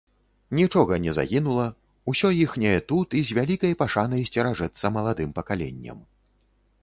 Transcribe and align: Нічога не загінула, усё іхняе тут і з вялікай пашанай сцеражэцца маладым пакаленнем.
Нічога 0.59 0.93
не 1.03 1.11
загінула, 1.17 1.65
усё 2.13 2.31
іхняе 2.45 2.73
тут 2.91 3.07
і 3.19 3.21
з 3.31 3.37
вялікай 3.39 3.77
пашанай 3.81 4.21
сцеражэцца 4.29 4.85
маладым 4.97 5.29
пакаленнем. 5.41 5.97